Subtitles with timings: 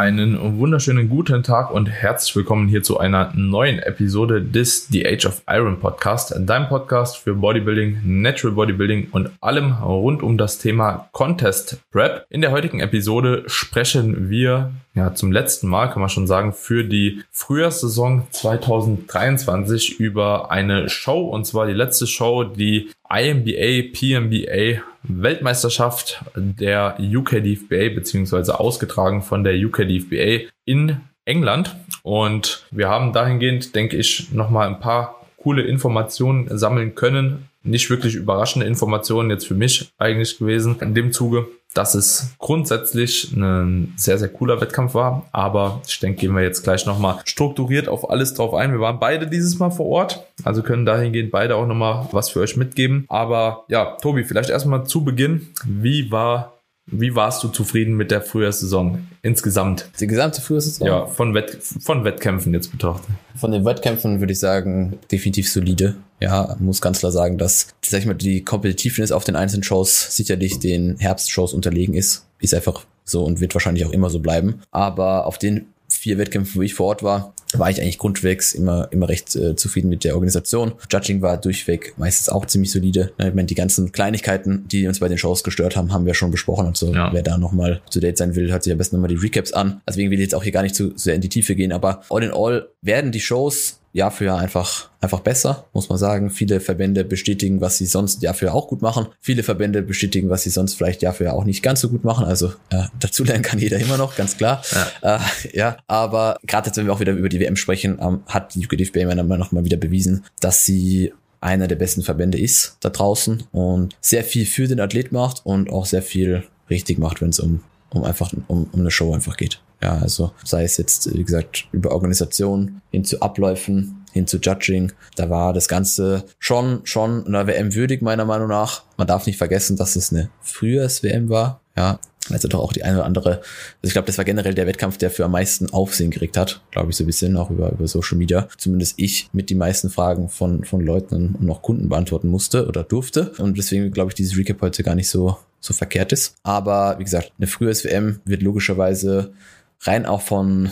[0.00, 5.26] Einen wunderschönen guten Tag und herzlich willkommen hier zu einer neuen Episode des The Age
[5.26, 11.10] of Iron Podcast, dein Podcast für Bodybuilding, Natural Bodybuilding und allem rund um das Thema
[11.12, 12.24] Contest Prep.
[12.30, 16.84] In der heutigen Episode sprechen wir ja zum letzten Mal, kann man schon sagen, für
[16.84, 26.22] die Frühjahrssaison 2023 über eine Show und zwar die letzte Show, die IMBA, PMBA Weltmeisterschaft
[26.34, 31.76] der UK DFBA beziehungsweise ausgetragen von der UK DFBA in England.
[32.02, 37.48] Und wir haben dahingehend, denke ich, nochmal ein paar coole Informationen sammeln können.
[37.62, 43.32] Nicht wirklich überraschende Informationen jetzt für mich eigentlich gewesen in dem Zuge dass es grundsätzlich
[43.32, 45.26] ein sehr, sehr cooler Wettkampf war.
[45.32, 48.72] Aber ich denke, gehen wir jetzt gleich nochmal strukturiert auf alles drauf ein.
[48.72, 52.40] Wir waren beide dieses Mal vor Ort, also können dahingehend beide auch nochmal was für
[52.40, 53.04] euch mitgeben.
[53.08, 55.48] Aber ja, Tobi, vielleicht erstmal zu Beginn.
[55.64, 56.59] Wie war
[56.90, 59.88] wie warst du zufrieden mit der Frühjahrssaison insgesamt?
[60.00, 60.86] Die gesamte Frühjahrssaison?
[60.86, 63.10] Ja, von, Wett von Wettkämpfen jetzt betrachtet.
[63.36, 65.96] Von den Wettkämpfen würde ich sagen, definitiv solide.
[66.20, 70.16] Ja, muss ganz klar sagen, dass, sag ich mal, die Competitiveness auf den einzelnen Shows
[70.16, 72.26] sicherlich den Herbstshows unterlegen ist.
[72.40, 74.62] Ist einfach so und wird wahrscheinlich auch immer so bleiben.
[74.70, 78.88] Aber auf den vier Wettkämpfen, wo ich vor Ort war, war ich eigentlich grundwegs immer,
[78.90, 80.72] immer recht äh, zufrieden mit der Organisation.
[80.90, 83.12] Judging war durchweg meistens auch ziemlich solide.
[83.18, 86.30] Ich meine, die ganzen Kleinigkeiten, die uns bei den Shows gestört haben, haben wir schon
[86.30, 86.66] besprochen.
[86.66, 87.12] Also ja.
[87.12, 89.80] wer da nochmal zu date sein will, hört sich am besten nochmal die Recaps an.
[89.88, 92.02] Deswegen will ich jetzt auch hier gar nicht zu sehr in die Tiefe gehen, aber
[92.08, 96.30] all in all werden die Shows Jahr für Jahr einfach, einfach besser, muss man sagen.
[96.30, 99.06] Viele Verbände bestätigen, was sie sonst Jahr für Jahr auch gut machen.
[99.20, 102.04] Viele Verbände bestätigen, was sie sonst vielleicht Jahr für Jahr auch nicht ganz so gut
[102.04, 102.24] machen.
[102.24, 104.62] Also äh, dazulernen kann jeder immer noch, ganz klar.
[105.02, 105.20] Ja, äh,
[105.52, 108.64] ja aber gerade jetzt, wenn wir auch wieder über die WM sprechen, ähm, hat die
[108.64, 112.90] UKDFB meiner Meinung nach mal wieder bewiesen, dass sie einer der besten Verbände ist da
[112.90, 117.30] draußen und sehr viel für den Athlet macht und auch sehr viel richtig macht, wenn
[117.30, 119.60] es um, um einfach um, um eine Show einfach geht.
[119.82, 124.92] Ja, also sei es jetzt, wie gesagt, über Organisation hin zu Abläufen, hin zu Judging.
[125.16, 128.82] Da war das Ganze schon, schon einer WM würdig, meiner Meinung nach.
[128.96, 131.60] Man darf nicht vergessen, dass es eine frühes WM war.
[131.76, 131.98] Ja,
[132.28, 133.42] also doch auch die eine oder andere, also
[133.82, 136.90] ich glaube, das war generell der Wettkampf, der für am meisten Aufsehen gekriegt hat, glaube
[136.90, 138.48] ich so ein bisschen, auch über, über Social Media.
[138.58, 142.84] Zumindest ich mit die meisten Fragen von, von Leuten und noch Kunden beantworten musste oder
[142.84, 143.32] durfte.
[143.38, 146.34] Und deswegen glaube ich, dieses Recap heute gar nicht so, so verkehrt ist.
[146.42, 149.32] Aber wie gesagt, eine frühe WM wird logischerweise
[149.80, 150.70] rein auch von,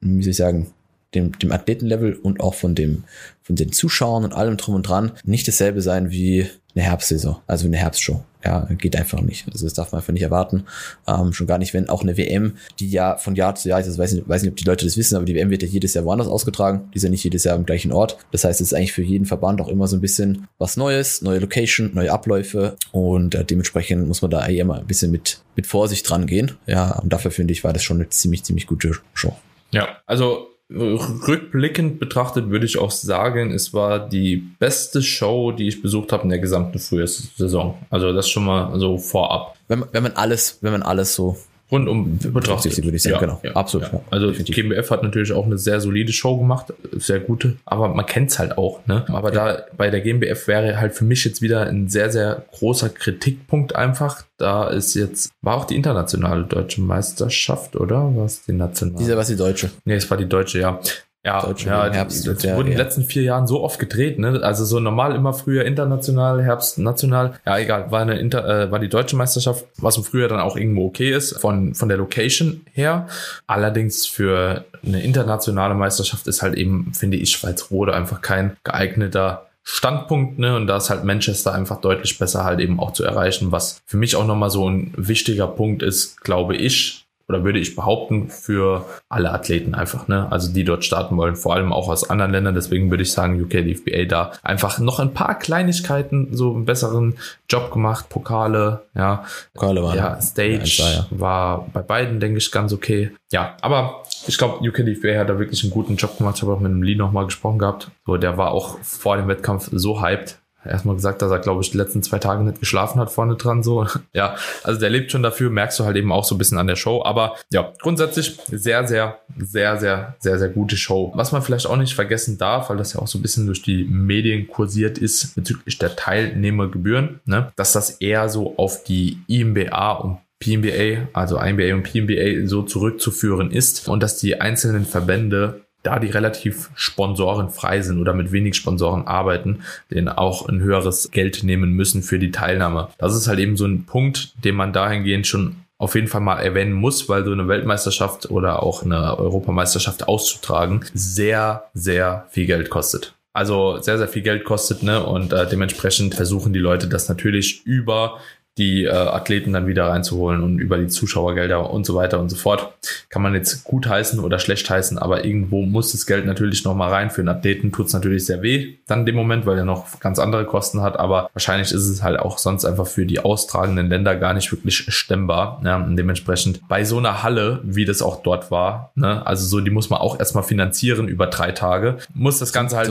[0.00, 0.72] wie soll ich sagen,
[1.14, 3.04] dem, dem Athletenlevel und auch von dem,
[3.42, 7.66] von den Zuschauern und allem drum und dran nicht dasselbe sein wie eine Herbstsaison, also
[7.66, 8.22] eine Herbstshow.
[8.44, 9.48] Ja, geht einfach nicht.
[9.52, 10.64] Also das darf man einfach nicht erwarten.
[11.08, 13.98] Ähm, schon gar nicht, wenn auch eine WM, die ja von Jahr zu Jahr, ich
[13.98, 15.94] weiß nicht, weiß nicht, ob die Leute das wissen, aber die WM wird ja jedes
[15.94, 16.88] Jahr woanders ausgetragen.
[16.92, 18.16] Die ist ja nicht jedes Jahr am gleichen Ort.
[18.30, 21.20] Das heißt, es ist eigentlich für jeden Verband auch immer so ein bisschen was Neues,
[21.20, 25.42] neue Location, neue Abläufe und äh, dementsprechend muss man da eher mal ein bisschen mit,
[25.56, 26.52] mit Vorsicht dran gehen.
[26.66, 29.36] Ja, und dafür finde ich, war das schon eine ziemlich, ziemlich gute Show.
[29.72, 35.80] Ja, also rückblickend betrachtet würde ich auch sagen, es war die beste Show, die ich
[35.80, 37.74] besucht habe in der gesamten Frühjahrssaison.
[37.88, 39.56] Also das schon mal so vorab.
[39.68, 41.38] Wenn, wenn man alles, wenn man alles so
[41.70, 42.82] rundum betrachtet.
[42.82, 43.40] würde ich sagen, ja, genau.
[43.42, 43.92] Ja, Absolut.
[43.92, 44.00] Ja.
[44.10, 44.54] Also Definitiv.
[44.54, 48.38] GmbF hat natürlich auch eine sehr solide Show gemacht, sehr gute, aber man kennt es
[48.38, 48.86] halt auch.
[48.86, 49.04] Ne?
[49.08, 52.88] Aber da bei der GmbF wäre halt für mich jetzt wieder ein sehr, sehr großer
[52.88, 54.22] Kritikpunkt einfach.
[54.38, 58.12] Da ist jetzt, war auch die internationale deutsche Meisterschaft, oder?
[58.14, 58.98] Was die nationale?
[58.98, 59.70] Diese war die deutsche.
[59.84, 60.80] Nee, es war die deutsche, ja.
[61.24, 64.40] Ja, ja Herbst, das ja, wurden in den letzten vier Jahren so oft gedreht, ne?
[64.42, 67.34] Also so normal immer früher international, Herbst national.
[67.44, 70.56] Ja, egal, war eine Inter, äh, war die deutsche Meisterschaft, was im Frühjahr dann auch
[70.56, 73.08] irgendwo okay ist, von, von der Location her.
[73.48, 80.38] Allerdings für eine internationale Meisterschaft ist halt eben, finde ich, Schweiz-Rode einfach kein geeigneter Standpunkt,
[80.38, 80.56] ne?
[80.56, 83.98] Und da ist halt Manchester einfach deutlich besser halt eben auch zu erreichen, was für
[83.98, 88.86] mich auch nochmal so ein wichtiger Punkt ist, glaube ich, oder würde ich behaupten, für
[89.08, 90.30] alle Athleten einfach, ne?
[90.30, 92.54] Also die dort starten wollen, vor allem auch aus anderen Ländern.
[92.54, 97.14] Deswegen würde ich sagen, UK DFBA da einfach noch ein paar Kleinigkeiten, so einen besseren
[97.50, 99.24] Job gemacht, Pokale, ja.
[99.52, 99.96] Pokale waren.
[99.96, 101.06] Ja, Stage war, ja.
[101.10, 103.10] war bei beiden, denke ich, ganz okay.
[103.30, 106.36] Ja, aber ich glaube, UK DFBA hat da wirklich einen guten Job gemacht.
[106.36, 107.90] Ich habe auch mit dem Lee nochmal gesprochen gehabt.
[108.06, 111.70] So, der war auch vor dem Wettkampf so hyped, erstmal gesagt, dass er, glaube ich,
[111.70, 113.62] die letzten zwei Tage nicht geschlafen hat vorne dran.
[113.62, 116.58] So, ja, also der lebt schon dafür, merkst du halt eben auch so ein bisschen
[116.58, 117.02] an der Show.
[117.04, 121.12] Aber ja, grundsätzlich sehr, sehr, sehr, sehr, sehr, sehr gute Show.
[121.14, 123.62] Was man vielleicht auch nicht vergessen darf, weil das ja auch so ein bisschen durch
[123.62, 129.92] die Medien kursiert ist bezüglich der Teilnehmergebühren, ne, dass das eher so auf die IMBA
[129.92, 135.98] und PMBA, also IMBA und PMBA so zurückzuführen ist und dass die einzelnen Verbände da
[135.98, 141.72] die relativ sponsorenfrei sind oder mit wenig Sponsoren arbeiten, denen auch ein höheres Geld nehmen
[141.72, 142.88] müssen für die Teilnahme.
[142.98, 146.40] Das ist halt eben so ein Punkt, den man dahingehend schon auf jeden Fall mal
[146.40, 152.68] erwähnen muss, weil so eine Weltmeisterschaft oder auch eine Europameisterschaft auszutragen sehr, sehr viel Geld
[152.68, 153.14] kostet.
[153.32, 155.02] Also sehr, sehr viel Geld kostet, ne?
[155.02, 158.18] Und äh, dementsprechend versuchen die Leute das natürlich über
[158.58, 162.36] die äh, Athleten dann wieder reinzuholen und über die Zuschauergelder und so weiter und so
[162.36, 162.72] fort.
[163.08, 166.90] Kann man jetzt gut heißen oder schlecht heißen, aber irgendwo muss das Geld natürlich nochmal
[166.90, 167.10] rein.
[167.10, 170.00] Für einen Athleten tut es natürlich sehr weh dann in dem Moment, weil er noch
[170.00, 173.88] ganz andere Kosten hat, aber wahrscheinlich ist es halt auch sonst einfach für die austragenden
[173.88, 175.60] Länder gar nicht wirklich stemmbar.
[175.64, 179.60] Ja, und dementsprechend bei so einer Halle, wie das auch dort war, ne, also so,
[179.60, 182.88] die muss man auch erstmal finanzieren über drei Tage, muss das Ganze halt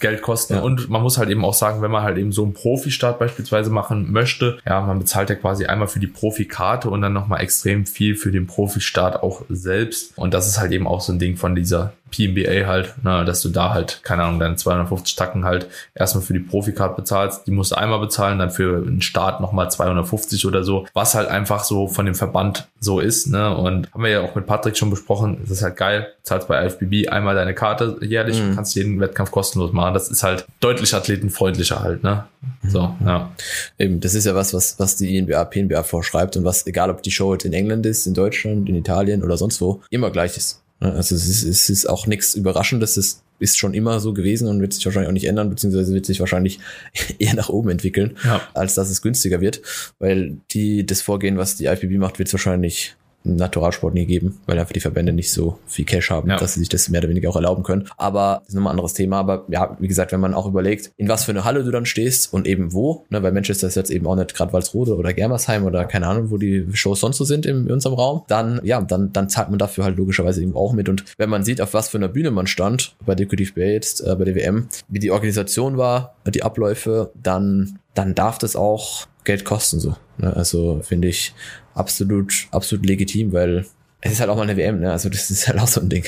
[0.00, 0.60] Geld kosten ja.
[0.60, 3.70] und man muss halt eben auch sagen, wenn man halt eben so einen Profi-Start beispielsweise
[3.70, 7.86] machen möchte, ja, man bezahlt ja quasi einmal für die Profikarte und dann nochmal extrem
[7.86, 10.16] viel für den Profistart auch selbst.
[10.16, 13.42] Und das ist halt eben auch so ein Ding von dieser PNBA halt, ne, dass
[13.42, 17.46] du da halt, keine Ahnung, deine 250 Tacken halt erstmal für die Profikarte bezahlst.
[17.46, 21.28] Die musst du einmal bezahlen, dann für einen Start nochmal 250 oder so, was halt
[21.28, 23.26] einfach so von dem Verband so ist.
[23.26, 23.54] Ne?
[23.56, 26.64] Und haben wir ja auch mit Patrick schon besprochen, das ist halt geil, zahlst bei
[26.64, 28.54] IFBB einmal deine Karte jährlich, mhm.
[28.54, 29.94] kannst jeden Wettkampf kostenlos machen.
[29.94, 32.02] Das ist halt deutlich athletenfreundlicher halt.
[32.02, 32.24] Ne?
[32.68, 33.06] So, mhm.
[33.06, 33.30] ja.
[33.78, 37.02] Eben, das ist ja was, was, was die INBA, PNBA vorschreibt und was, egal ob
[37.02, 40.36] die Show jetzt in England ist, in Deutschland, in Italien oder sonst wo, immer gleich
[40.36, 40.62] ist.
[40.80, 44.60] Also es ist, es ist auch nichts Überraschendes, es ist schon immer so gewesen und
[44.60, 46.60] wird sich wahrscheinlich auch nicht ändern, beziehungsweise wird sich wahrscheinlich
[47.18, 48.42] eher nach oben entwickeln, ja.
[48.54, 49.62] als dass es günstiger wird.
[49.98, 52.96] Weil die, das Vorgehen, was die IPB macht, wird es wahrscheinlich
[53.34, 56.36] Naturalsport nie geben, weil einfach die Verbände nicht so viel Cash haben, ja.
[56.36, 57.88] dass sie sich das mehr oder weniger auch erlauben können.
[57.96, 59.18] Aber das ist nochmal ein anderes Thema.
[59.18, 61.86] Aber ja, wie gesagt, wenn man auch überlegt, in was für eine Halle du dann
[61.86, 65.12] stehst und eben wo, ne, weil Manchester ist jetzt eben auch nicht gerade Walsrode oder
[65.12, 68.60] Germersheim oder keine Ahnung, wo die Shows sonst so sind in, in unserem Raum, dann,
[68.62, 70.88] ja, dann, dann zahlt man dafür halt logischerweise eben auch mit.
[70.88, 74.00] Und wenn man sieht, auf was für einer Bühne man stand, bei Decorative Bay jetzt,
[74.00, 79.06] äh, bei der WM, wie die Organisation war, die Abläufe, dann, dann darf das auch
[79.24, 79.96] Geld kosten so.
[80.18, 80.34] Ne?
[80.34, 81.34] Also finde ich
[81.76, 83.66] absolut, absolut legitim, weil
[84.00, 84.92] es ist halt auch mal eine WM, ne?
[84.92, 86.04] Also das ist halt auch so ein Ding.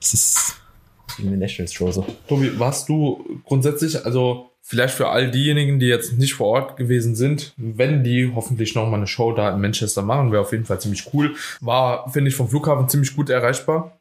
[0.00, 0.56] Das ist
[1.18, 2.06] eine National Show so.
[2.28, 7.14] Tobi, warst du grundsätzlich, also vielleicht für all diejenigen, die jetzt nicht vor Ort gewesen
[7.14, 10.66] sind, wenn die hoffentlich noch mal eine Show da in Manchester machen, wäre auf jeden
[10.66, 11.34] Fall ziemlich cool.
[11.60, 13.98] War, finde ich, vom Flughafen ziemlich gut erreichbar.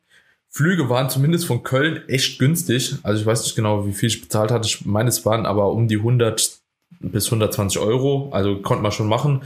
[0.50, 2.96] Flüge waren zumindest von Köln echt günstig.
[3.04, 4.68] Also ich weiß nicht genau, wie viel ich bezahlt hatte.
[4.68, 6.60] Ich meine, es waren aber um die 100
[7.00, 8.30] bis 120 Euro.
[8.32, 9.44] Also konnte man schon machen.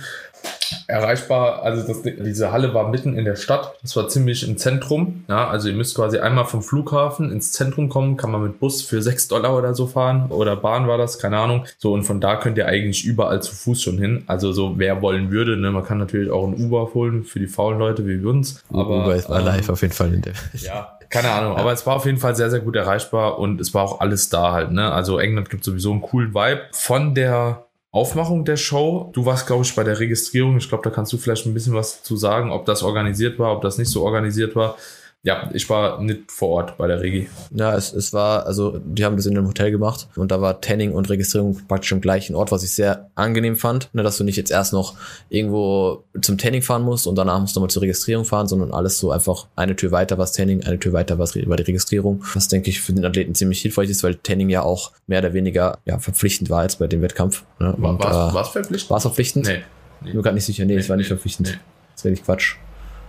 [0.88, 3.74] Erreichbar, also das, diese Halle war mitten in der Stadt.
[3.82, 5.26] Das war ziemlich im Zentrum.
[5.28, 8.18] Ja, also ihr müsst quasi einmal vom Flughafen ins Zentrum kommen.
[8.18, 10.28] Kann man mit Bus für 6 Dollar oder so fahren.
[10.30, 11.66] Oder Bahn war das, keine Ahnung.
[11.78, 14.24] So, und von da könnt ihr eigentlich überall zu Fuß schon hin.
[14.28, 15.58] Also so, wer wollen würde.
[15.58, 15.72] Ne?
[15.72, 18.64] Man kann natürlich auch ein Uber holen für die faulen Leute wie uns.
[18.70, 20.34] Aber, Uber ist mal ähm, live auf jeden Fall in der.
[20.54, 23.74] Ja, keine Ahnung, aber es war auf jeden Fall sehr, sehr gut erreichbar und es
[23.74, 24.72] war auch alles da halt.
[24.72, 24.92] Ne?
[24.92, 26.62] Also England gibt sowieso einen coolen Vibe.
[26.72, 30.58] Von der Aufmachung der Show, du warst, glaube ich, bei der Registrierung.
[30.58, 33.54] Ich glaube, da kannst du vielleicht ein bisschen was zu sagen, ob das organisiert war,
[33.54, 34.78] ob das nicht so organisiert war.
[35.24, 37.30] Ja, ich war nicht vor Ort bei der Regi.
[37.52, 40.62] Ja, es, es war, also die haben das in einem Hotel gemacht und da war
[40.62, 44.24] Tanning und Registrierung praktisch am gleichen Ort, was ich sehr angenehm fand, ne, dass du
[44.24, 44.96] nicht jetzt erst noch
[45.30, 48.98] irgendwo zum Tanning fahren musst und danach musst du mal zur Registrierung fahren, sondern alles
[48.98, 52.48] so einfach eine Tür weiter was Tanning, eine Tür weiter was war die Registrierung, was
[52.48, 55.78] denke ich für den Athleten ziemlich hilfreich ist, weil Tanning ja auch mehr oder weniger
[55.86, 57.44] ja, verpflichtend war jetzt bei dem Wettkampf.
[57.60, 57.76] Ne?
[57.78, 58.90] War es äh, verpflichtend?
[58.90, 59.46] War es verpflichtend?
[59.46, 59.60] Nee.
[60.02, 60.08] nee.
[60.08, 61.50] Ich bin gerade nicht sicher, nee, nee es war nicht nee, verpflichtend.
[61.50, 61.58] Nee.
[61.94, 62.56] Das wäre nicht Quatsch.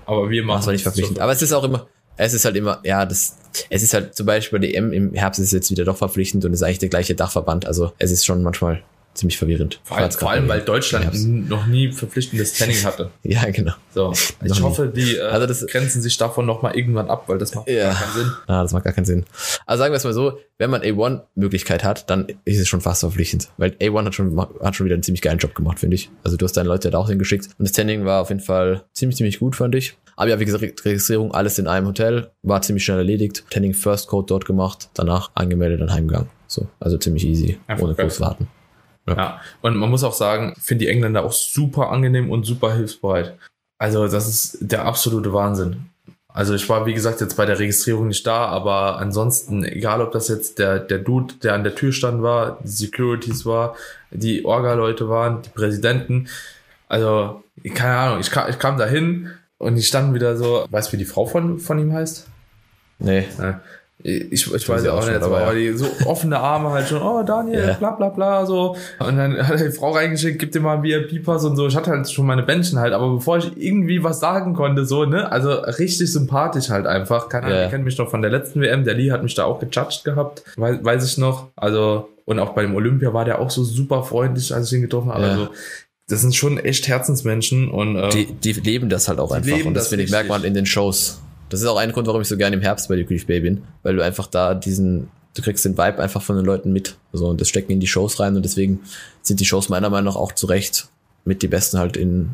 [0.04, 1.20] Aber wir machen es war nicht verpflichtend.
[1.20, 3.36] Aber es ist auch immer, es ist halt immer, ja, das,
[3.70, 6.44] es ist halt zum Beispiel bei DM im Herbst ist es jetzt wieder doch verpflichtend
[6.44, 7.66] und ist eigentlich der gleiche Dachverband.
[7.66, 8.82] Also es ist schon manchmal
[9.14, 9.80] ziemlich verwirrend.
[9.84, 13.10] Vor, allem, vor allem weil Deutschland noch nie verpflichtendes Tanning hatte.
[13.22, 13.72] ja, genau.
[13.94, 14.12] So,
[14.44, 17.68] ich hoffe, die äh, also das, grenzen sich davon nochmal irgendwann ab, weil das macht
[17.68, 17.90] ja.
[17.90, 18.32] gar keinen Sinn.
[18.46, 19.24] Ah, das macht gar keinen Sinn.
[19.66, 23.00] Also sagen wir es mal so, wenn man A1-Möglichkeit hat, dann ist es schon fast
[23.00, 23.48] verpflichtend.
[23.56, 26.10] Weil A1 hat schon, hat schon wieder einen ziemlich geilen Job gemacht, finde ich.
[26.24, 27.46] Also du hast deine Leute da auch hingeschickt.
[27.58, 29.96] Und das Tanning war auf jeden Fall ziemlich, ziemlich gut, fand ich.
[30.16, 33.44] Aber ja, wie gesagt, Registrierung, alles in einem Hotel, war ziemlich schnell erledigt.
[33.50, 36.28] Tanning First Code dort gemacht, danach angemeldet, dann heimgegangen.
[36.46, 38.46] So, also ziemlich easy, Einfach ohne groß warten.
[39.06, 39.16] Ja.
[39.16, 39.40] ja.
[39.60, 43.36] Und man muss auch sagen, finde die Engländer auch super angenehm und super hilfsbereit.
[43.78, 45.86] Also, das ist der absolute Wahnsinn.
[46.34, 50.12] Also ich war, wie gesagt, jetzt bei der Registrierung nicht da, aber ansonsten, egal ob
[50.12, 53.76] das jetzt der, der Dude, der an der Tür stand war, die Securities war,
[54.10, 56.28] die Orga-Leute waren, die Präsidenten,
[56.88, 57.42] also,
[57.74, 60.92] keine Ahnung, ich kam, ich kam da hin und die standen wieder so, weißt du,
[60.94, 62.26] wie die Frau von, von ihm heißt?
[62.98, 63.26] Nee.
[63.38, 63.60] Ja.
[64.04, 67.00] Ich, ich weiß ja auch, auch nicht, aber, aber die so offene Arme halt schon,
[67.00, 67.74] oh Daniel, yeah.
[67.74, 68.76] bla bla bla, so.
[68.98, 71.68] Und dann hat die Frau reingeschickt, gib dir mal einen VIP-Pass und so.
[71.68, 75.04] Ich hatte halt schon meine Bändchen halt, aber bevor ich irgendwie was sagen konnte, so,
[75.04, 77.28] ne, also richtig sympathisch halt einfach.
[77.28, 77.70] Keine Ahnung, yeah.
[77.70, 80.42] kennt mich noch von der letzten WM, der Lee hat mich da auch gejudged gehabt,
[80.56, 81.50] weiß, weiß ich noch.
[81.54, 84.82] Also, und auch bei dem Olympia war der auch so super freundlich, als ich ihn
[84.82, 85.22] getroffen habe.
[85.22, 85.30] Yeah.
[85.30, 85.48] Also,
[86.08, 89.64] das sind schon echt Herzensmenschen und äh, Die, die leben das halt auch einfach.
[89.64, 91.21] Und das, finde ich, merkt man in den Shows.
[91.52, 93.40] Das ist auch ein Grund, warum ich so gerne im Herbst bei The Grief Bay
[93.40, 93.62] bin.
[93.82, 96.96] Weil du einfach da diesen, du kriegst den Vibe einfach von den Leuten mit.
[97.12, 98.80] So, und das stecken in die Shows rein und deswegen
[99.20, 100.88] sind die Shows meiner Meinung nach auch zu Recht
[101.24, 102.30] mit die besten halt in,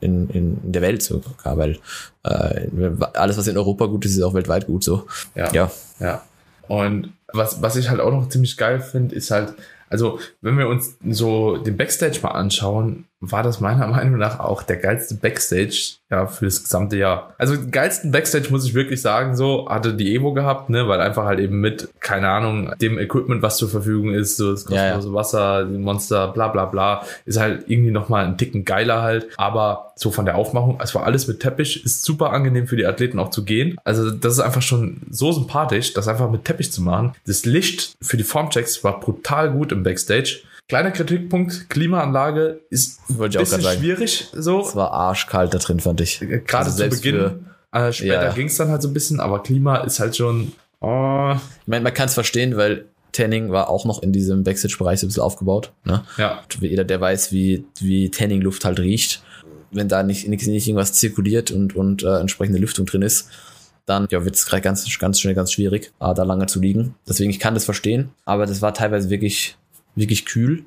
[0.00, 1.78] in, in, in der Welt sogar, weil
[2.24, 2.66] äh,
[3.14, 5.06] alles, was in Europa gut ist, ist auch weltweit gut so.
[5.34, 5.52] Ja.
[5.52, 5.70] ja.
[5.98, 6.22] Ja.
[6.68, 9.54] Und was, was ich halt auch noch ziemlich geil finde, ist halt,
[9.88, 14.62] also wenn wir uns so den Backstage mal anschauen, war das meiner Meinung nach auch
[14.62, 17.34] der geilste Backstage ja für das gesamte Jahr.
[17.38, 21.00] Also den geilsten Backstage muss ich wirklich sagen, so hatte die Evo gehabt, ne, weil
[21.00, 24.76] einfach halt eben mit keine Ahnung dem Equipment, was zur Verfügung ist, so das Ja,
[24.76, 24.94] ja.
[24.94, 29.02] kostenlose Wasser, die Monster, bla bla bla, ist halt irgendwie noch mal ein Ticken geiler
[29.02, 29.28] halt.
[29.36, 32.86] Aber so von der Aufmachung, es war alles mit Teppich, ist super angenehm für die
[32.86, 33.76] Athleten auch zu gehen.
[33.84, 37.14] Also das ist einfach schon so sympathisch, das einfach mit Teppich zu machen.
[37.26, 40.42] Das Licht für die Formchecks war brutal gut im Backstage.
[40.68, 44.60] Kleiner Kritikpunkt, Klimaanlage ist ein bisschen schwierig so.
[44.60, 46.20] Es war arschkalt da drin, fand ich.
[46.20, 47.14] Äh, Gerade Also zu Beginn.
[47.16, 47.38] für-
[47.72, 48.32] Äh, später Ja.
[48.32, 50.52] ging es dann halt so ein bisschen, aber Klima ist halt schon.
[50.80, 55.00] Oh, Ich meine, man kann es verstehen, weil Tanning war auch noch in diesem Backstage-Bereich
[55.00, 55.72] so ein bisschen aufgebaut.
[55.84, 56.04] Ne?
[56.18, 59.22] ja, jeder, der weiß, wie, wie Tanning-Luft halt riecht,
[59.70, 63.28] wenn da nicht, nicht, nicht irgendwas zirkuliert und, und äh, entsprechende Lüftung drin ist,
[63.86, 66.94] dann ja, wird es gerade ganz, ganz schnell ganz schwierig, äh, da lange zu liegen.
[67.08, 69.56] Deswegen, ich kann das verstehen, aber das war teilweise wirklich,
[69.98, 70.64] wirklich kühl.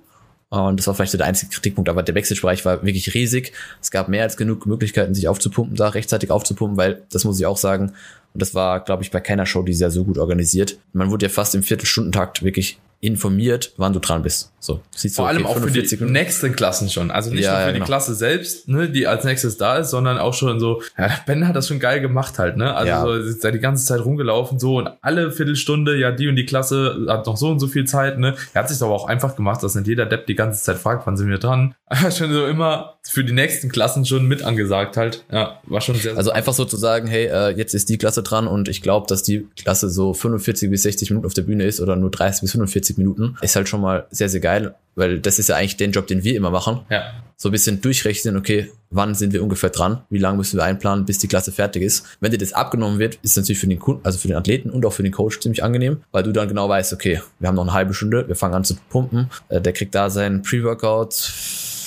[0.50, 3.53] Und das war vielleicht so der einzige Kritikpunkt, aber der Backstage-Bereich war wirklich riesig.
[3.81, 7.45] Es gab mehr als genug Möglichkeiten, sich aufzupumpen, da rechtzeitig aufzupumpen, weil, das muss ich
[7.45, 7.93] auch sagen,
[8.33, 10.77] und das war, glaube ich, bei keiner Show dieses Jahr so gut organisiert.
[10.91, 14.50] Man wurde ja fast im Viertelstundentakt wirklich informiert, wann du dran bist.
[14.63, 16.13] So, siehst du, vor allem okay, auch für die 45 Minuten.
[16.13, 17.09] nächsten Klassen schon.
[17.09, 17.85] Also nicht Ja, nur für ja, die genau.
[17.87, 21.55] Klasse selbst, ne, die als nächstes da ist, sondern auch schon so, ja, Ben hat
[21.55, 22.75] das schon geil gemacht halt, ne?
[22.75, 23.01] Also Ja.
[23.01, 26.45] so, ist da die ganze Zeit rumgelaufen so und alle Viertelstunde, ja, die und die
[26.45, 28.35] Klasse hat noch so und so viel Zeit, ne?
[28.53, 31.07] Er hat sich aber auch einfach gemacht, dass nicht jeder Depp die ganze Zeit fragt,
[31.07, 31.73] wann sind wir dran.
[32.15, 35.25] schon so immer für die nächsten Klassen schon mit angesagt halt.
[35.31, 38.21] Ja, war schon sehr, Also einfach so zu sagen, hey, äh, jetzt ist die Klasse
[38.21, 41.63] dran und ich glaube, dass die Klasse so 45 bis 60 Minuten auf der Bühne
[41.65, 44.50] ist oder nur 30 bis 45 Minuten, ist halt schon mal sehr, sehr geil,
[44.96, 46.81] weil das ist ja eigentlich den Job, den wir immer machen.
[46.89, 47.03] ja.
[47.38, 51.05] So ein bisschen durchrechnen, okay, wann sind wir ungefähr dran, wie lange müssen wir einplanen,
[51.05, 52.05] bis die Klasse fertig ist.
[52.20, 54.70] Wenn dir das abgenommen wird, ist es natürlich für den Kunden, also für den Athleten
[54.70, 57.55] und auch für den Coach ziemlich angenehm, weil du dann genau weißt, okay, wir haben
[57.55, 61.13] noch eine halbe Stunde, wir fangen an zu pumpen, äh, der kriegt da seinen Pre-Workout,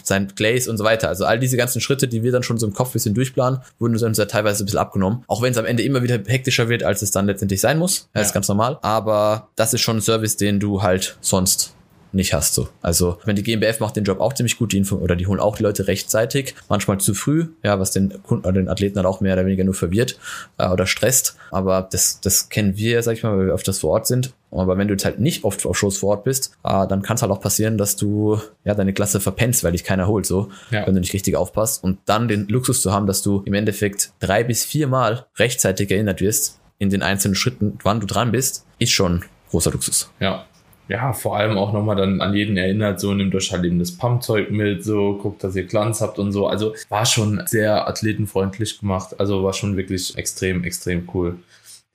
[0.02, 1.08] sein Glaze und so weiter.
[1.08, 3.60] Also all diese ganzen Schritte, die wir dann schon so im Kopf ein bisschen durchplanen,
[3.78, 5.22] wurden uns ja teilweise ein bisschen abgenommen.
[5.28, 8.08] Auch wenn es am Ende immer wieder hektischer wird, als es dann letztendlich sein muss.
[8.12, 8.26] Das Ja.
[8.26, 8.78] ist ganz normal.
[8.82, 11.73] Aber das ist schon ein Service, den du halt sonst
[12.14, 12.68] nicht hast so.
[12.82, 15.40] Also, wenn die GmbF macht den Job auch ziemlich gut, die Info oder die holen
[15.40, 19.06] auch die Leute rechtzeitig, manchmal zu früh, ja, was den Kunden oder den Athleten dann
[19.06, 20.18] auch mehr oder weniger nur verwirrt
[20.58, 21.36] äh, oder stresst.
[21.50, 24.32] Aber das, das kennen wir, sag ich mal, weil wir öfters vor Ort sind.
[24.50, 27.16] Aber wenn du jetzt halt nicht oft auf Shows vor Ort bist, äh, dann kann
[27.16, 30.50] es halt auch passieren, dass du ja deine Klasse verpennst, weil dich keiner holt, so,
[30.70, 30.86] Ja.
[30.86, 31.82] wenn du nicht richtig aufpasst.
[31.82, 36.20] Und dann den Luxus zu haben, dass du im Endeffekt drei bis viermal rechtzeitig erinnert
[36.20, 40.10] wirst in den einzelnen Schritten, wann du dran bist, ist schon großer Luxus.
[40.20, 40.44] Ja.
[40.88, 43.92] Ja, vor allem auch nochmal dann an jeden erinnert, so nimmt euch halt eben das
[43.92, 46.46] Pumpzeug mit, so guckt, dass ihr Glanz habt und so.
[46.46, 49.18] Also war schon sehr athletenfreundlich gemacht.
[49.18, 51.36] Also war schon wirklich extrem, extrem cool.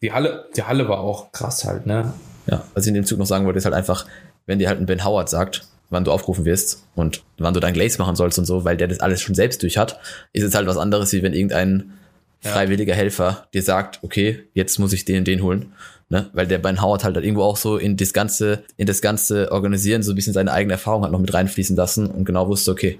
[0.01, 2.13] Die Halle, die Halle war auch krass halt, ne?
[2.48, 4.08] Ja, was ich in dem Zug noch sagen wollte, ist halt einfach,
[4.48, 7.74] wenn dir halt ein Ben Howard sagt, wann du aufgerufen wirst und wann du dein
[7.74, 10.00] Glaze machen sollst und so, weil der das alles schon selbst durch hat,
[10.34, 11.93] ist es halt was anderes, wie wenn irgendein
[12.41, 15.74] freiwilliger Helfer dir sagt, okay, jetzt muss ich den und den holen.
[16.12, 16.30] Ne?
[16.34, 19.51] Weil der Ben Howard halt, halt irgendwo auch so in das ganze, in das ganze
[19.51, 22.72] Organisieren so ein bisschen seine eigene Erfahrung hat noch mit reinfließen lassen und genau wusste,
[22.72, 23.00] okay,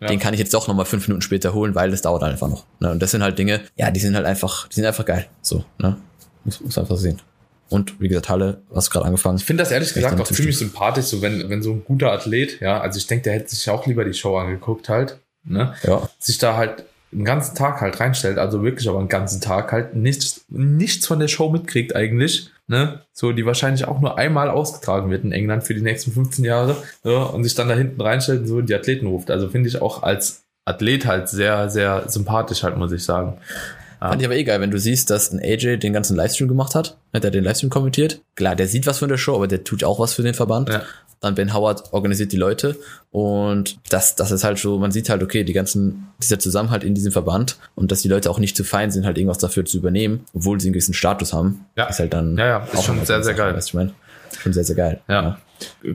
[0.00, 0.08] Ja.
[0.08, 2.64] den kann ich jetzt doch nochmal fünf Minuten später holen, weil das dauert einfach noch.
[2.80, 2.90] Ne?
[2.90, 5.26] Und das sind halt Dinge, ja, die sind halt einfach, die sind einfach geil.
[5.40, 5.96] So, ne?
[6.44, 7.22] Muss, muss einfach sehen.
[7.70, 9.38] Und wie gesagt, Halle, hast du gerade angefangen.
[9.38, 12.60] Ich finde das ehrlich gesagt auch ziemlich sympathisch, so wenn, wenn so ein guter Athlet,
[12.60, 15.74] ja, also ich denke, der hätte sich auch lieber die Show angeguckt halt, ne?
[15.84, 16.08] Ja.
[16.18, 19.94] Sich da halt einen ganzen Tag halt reinstellt, also wirklich aber einen ganzen Tag halt
[19.94, 23.02] nichts, nichts von der Show mitkriegt eigentlich, ne?
[23.12, 26.76] So, die wahrscheinlich auch nur einmal ausgetragen wird in England für die nächsten 15 Jahre,
[27.04, 29.30] ja, und sich dann da hinten reinstellt und so die Athleten ruft.
[29.30, 33.38] Also finde ich auch als Athlet halt sehr, sehr sympathisch halt, muss ich sagen.
[33.98, 36.74] Fand ich aber eh geil, wenn du siehst, dass ein AJ den ganzen Livestream gemacht
[36.74, 38.20] hat, hat er den Livestream kommentiert.
[38.34, 40.68] Klar, der sieht was von der Show, aber der tut auch was für den Verband.
[40.68, 40.82] Ja.
[41.20, 42.76] Dann Ben Howard organisiert die Leute
[43.10, 46.94] und das, das ist halt so, man sieht halt, okay, die ganzen, dieser Zusammenhalt in
[46.94, 49.78] diesem Verband und dass die Leute auch nicht zu fein sind, halt irgendwas dafür zu
[49.78, 51.86] übernehmen, obwohl sie einen gewissen Status haben, Ja.
[51.86, 53.54] ist halt dann Ja, ja, ist schon sehr, sehr geil.
[53.54, 53.94] Weißt du, ich meine,
[54.40, 55.00] schon sehr, sehr geil.
[55.08, 55.38] Ja.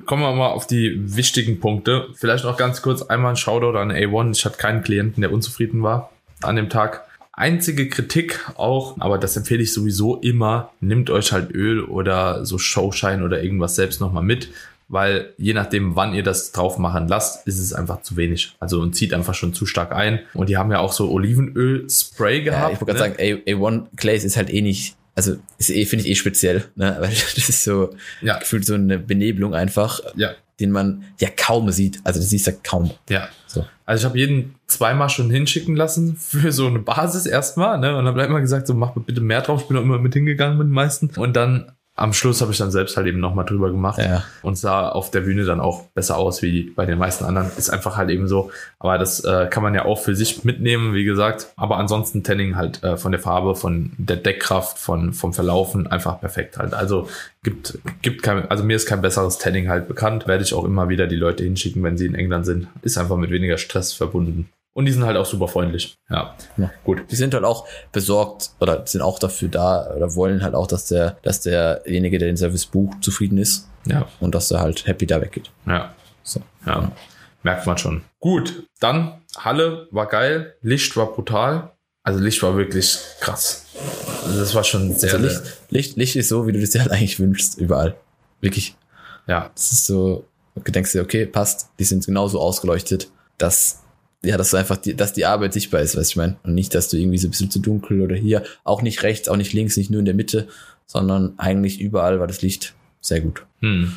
[0.07, 2.07] Kommen wir mal auf die wichtigen Punkte.
[2.15, 4.37] Vielleicht noch ganz kurz einmal ein Shoutout an A1.
[4.37, 6.09] Ich hatte keinen Klienten, der unzufrieden war
[6.41, 7.05] an dem Tag.
[7.33, 12.57] Einzige Kritik auch, aber das empfehle ich sowieso immer, nehmt euch halt Öl oder so
[12.57, 14.49] Showschein oder irgendwas selbst nochmal mit,
[14.91, 18.55] weil je nachdem, wann ihr das drauf machen lasst, ist es einfach zu wenig.
[18.59, 20.19] Also und zieht einfach schon zu stark ein.
[20.33, 22.61] Und die haben ja auch so Olivenöl-Spray gehabt.
[22.61, 23.15] Ja, ich wollte gerade ne?
[23.17, 26.65] sagen, A, A1 Glaze ist halt eh nicht, also ist eh, finde ich eh speziell,
[26.75, 26.97] ne?
[26.99, 28.37] Weil das ist so Ja.
[28.39, 31.99] gefühlt so eine Benebelung einfach, Ja, den man ja kaum sieht.
[32.03, 32.91] Also das siehst du kaum.
[33.09, 33.27] ja.
[33.47, 33.65] So.
[33.85, 37.97] Also ich habe jeden zweimal schon hinschicken lassen für so eine Basis erstmal, ne?
[37.97, 39.61] Und dann bleibt immer gesagt, so mach bitte mehr drauf.
[39.63, 41.09] Ich bin auch immer mit hingegangen mit den meisten.
[41.17, 44.23] Und dann am Schluss habe ich dann selbst halt eben nochmal drüber gemacht Ja.
[44.43, 47.51] und sah auf der Bühne dann auch besser aus wie bei den meisten anderen.
[47.57, 48.49] Ist einfach halt eben so.
[48.79, 51.51] Aber das äh, kann man ja auch für sich mitnehmen, wie gesagt.
[51.57, 56.19] Aber ansonsten Tanning halt äh, von der Farbe, von der Deckkraft, von, vom Verlaufen einfach
[56.19, 56.73] perfekt halt.
[56.73, 57.07] Also
[57.43, 60.27] gibt, gibt kein, also mir ist kein besseres Tanning halt bekannt.
[60.27, 62.67] Werde ich auch immer wieder die Leute hinschicken, wenn sie in England sind.
[62.81, 64.49] Ist einfach mit weniger Stress verbunden.
[64.73, 65.97] Und die sind halt auch super freundlich.
[66.09, 66.35] Ja.
[66.57, 66.71] Ja.
[66.85, 67.03] Gut.
[67.11, 70.85] Die sind halt auch besorgt oder sind auch dafür da oder wollen halt auch, dass
[70.87, 74.07] der, dass derjenige, der den Service bucht, zufrieden ist Ja.
[74.21, 75.51] und dass er halt happy da weggeht.
[75.65, 75.93] Ja.
[76.23, 76.41] So.
[76.65, 76.91] Ja,
[77.43, 78.03] merkt man schon.
[78.19, 81.71] Gut, dann Halle war geil, Licht war brutal.
[82.03, 83.65] Also Licht war wirklich krass.
[84.25, 86.69] Also das war schon sehr, Also sehr Licht, Licht, Licht ist so, wie du das
[86.71, 87.95] dir halt eigentlich wünschst, überall.
[88.39, 88.75] Wirklich.
[89.27, 90.25] ja, Das ist so,
[90.55, 93.81] du denkst dir, okay, passt, die sind genauso ausgeleuchtet, dass,
[94.23, 96.35] ja, dass einfach, die, dass die Arbeit sichtbar ist, du, ich meine.
[96.43, 99.29] Und nicht, dass du irgendwie so ein bisschen zu dunkel oder hier, auch nicht rechts,
[99.29, 100.47] auch nicht links, nicht nur in der Mitte,
[100.85, 103.43] sondern eigentlich überall war das Licht sehr gut.
[103.61, 103.93] hm.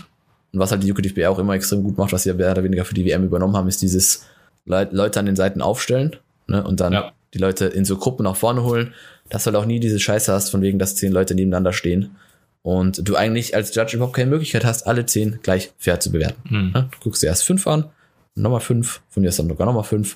[0.52, 2.62] Und was halt die UKDFB auch immer extrem gut macht, was sie ja mehr oder
[2.62, 4.24] weniger für die WM übernommen haben, ist dieses
[4.66, 6.14] Le Leute an den Seiten aufstellen
[6.46, 7.12] ne, und dann Ja.
[7.34, 8.94] die Leute in so Gruppen nach vorne holen,
[9.30, 12.14] dass du halt auch nie diese Scheiße hast, von wegen, dass zehn Leute nebeneinander stehen
[12.62, 16.48] und du eigentlich als Judge überhaupt keine Möglichkeit hast, alle zehn gleich fair zu bewerten.
[16.48, 16.70] Hm.
[16.72, 16.88] Ne?
[16.92, 17.86] Du guckst dir erst fünf an,
[18.34, 20.14] nochmal fünf, von dir ist dann sogar nochmal fünf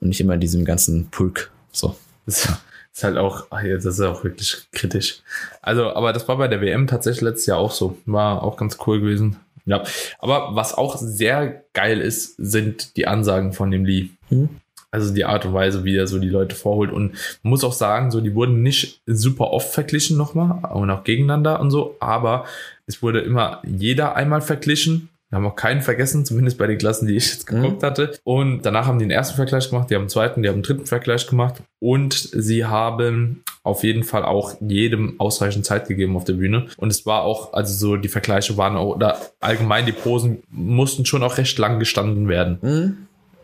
[0.00, 1.50] und nicht immer in diesem ganzen Pulk.
[1.72, 1.96] So.
[2.26, 2.48] Das
[2.92, 5.20] ist halt auch, ach, ja, das ist auch wirklich kritisch.
[5.62, 7.96] Also, aber das war bei der WM tatsächlich letztes Jahr auch so.
[8.06, 9.36] War auch ganz cool gewesen.
[9.66, 9.84] Ja,
[10.18, 14.10] aber was auch sehr geil ist, sind die Ansagen von dem Lee.
[14.30, 14.48] Mhm.
[14.90, 16.90] Also die Art und Weise, wie er so die Leute vorholt.
[16.90, 21.04] Und man muss auch sagen, so die wurden nicht super oft verglichen nochmal und auch
[21.04, 22.46] gegeneinander und so, aber
[22.86, 25.09] es wurde immer jeder einmal verglichen.
[25.30, 28.18] Wir haben auch keinen vergessen, zumindest bei den Klassen, die ich jetzt geguckt hatte.
[28.24, 30.64] Und danach haben die den ersten Vergleich gemacht, die haben den zweiten, die haben den
[30.64, 31.62] dritten Vergleich gemacht.
[31.78, 36.66] Und sie haben auf jeden Fall auch jedem ausreichend Zeit gegeben auf der Bühne.
[36.76, 41.06] Und es war auch, also so die Vergleiche waren auch, oder allgemein die Posen mussten
[41.06, 42.58] schon auch recht lang gestanden werden.
[42.60, 42.96] Mhm.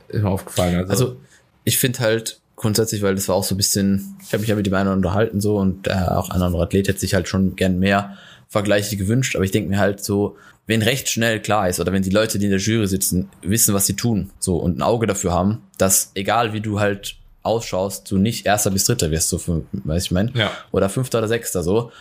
[0.08, 0.78] Ist mir aufgefallen.
[0.78, 1.16] Also, Also
[1.62, 4.56] ich finde halt grundsätzlich, weil das war auch so ein bisschen, ich habe mich ja
[4.56, 7.54] mit dem einen unterhalten so und äh, auch ein anderer Athlet hätte sich halt schon
[7.54, 8.16] gern mehr
[8.48, 12.02] Vergleiche gewünscht, aber ich denke mir halt so, wenn recht schnell klar ist oder wenn
[12.02, 15.06] die Leute, die in der Jury sitzen, wissen, was sie tun, so und ein Auge
[15.06, 19.40] dafür haben, dass egal wie du halt ausschaust, du nicht erster bis dritter wirst, so
[19.72, 20.50] weiß ich mein, Ja.
[20.72, 21.92] oder fünfter oder sechster so.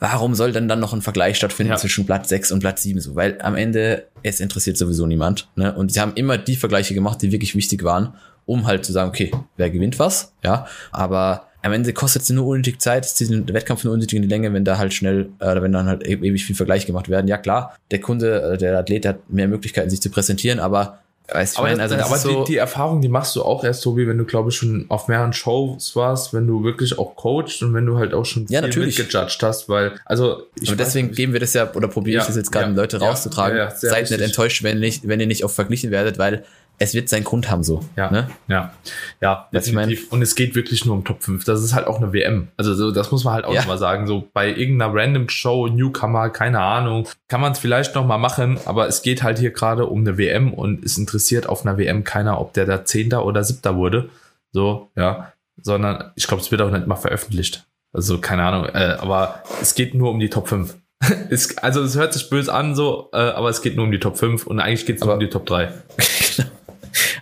[0.00, 1.76] Warum soll denn dann noch ein Vergleich stattfinden Ja.
[1.76, 3.16] zwischen Platz 6 und Platz 7 so?
[3.16, 5.48] Weil am Ende, es interessiert sowieso niemand.
[5.56, 5.74] Ne?
[5.74, 8.14] Und sie haben immer die Vergleiche gemacht, die wirklich wichtig waren,
[8.46, 10.66] um halt zu sagen, okay, wer gewinnt was, ja.
[10.92, 14.22] Aber am Ende kostet es nur unnötig Zeit, es zieht den Wettkampf nur unnötig in
[14.22, 16.86] die Länge, wenn da halt schnell, äh, oder wenn dann halt e- ewig viel Vergleich
[16.86, 17.26] gemacht werden.
[17.28, 21.56] Ja klar, der Kunde, äh, der Athlet hat mehr Möglichkeiten, sich zu präsentieren, aber weißt
[21.56, 23.34] du, aber, ich meine, also das, das aber ist so, die, die Erfahrung, die machst
[23.36, 26.62] du auch erst, Tobi, wenn du, glaube ich, schon auf mehreren Shows warst, wenn du
[26.62, 28.96] wirklich auch coachst und wenn du halt auch schon Ja, natürlich.
[28.96, 32.16] mitgejudged hast, weil, also, ich aber weiß deswegen nicht, geben wir das ja, oder probiere
[32.16, 33.58] Ja, ich das jetzt gerade, ja, Leute rauszutragen.
[33.76, 34.26] Seid nicht richtig.
[34.26, 36.44] enttäuscht, wenn, nicht, wenn ihr nicht auf verglichen werdet, weil
[36.78, 37.84] es wird seinen Grund haben so.
[37.96, 38.10] Ja.
[38.10, 38.30] Ne?
[38.46, 38.72] Ja,
[39.20, 40.12] ja, Was ich mein- definitiv.
[40.12, 41.44] Und es geht wirklich nur um Top 5.
[41.44, 42.48] Das ist halt auch eine WM.
[42.56, 43.64] Also so, das muss man halt auch Ja.
[43.66, 44.06] mal sagen.
[44.06, 48.58] So bei irgendeiner random Show, Newcomer, keine Ahnung, kann man es vielleicht noch mal machen,
[48.64, 52.04] aber es geht halt hier gerade um eine WM und es interessiert auf einer WM
[52.04, 54.08] keiner, ob der da Zehnter oder Siebter wurde.
[54.52, 55.32] So, ja.
[55.60, 57.64] Sondern ich glaube, es wird auch nicht mal veröffentlicht.
[57.92, 60.76] Also keine Ahnung, äh, aber es geht nur um die Top 5.
[61.30, 63.98] es, also es hört sich böse an so, äh, aber es geht nur um die
[64.00, 65.72] Top 5 und eigentlich geht es nur um die Top 3.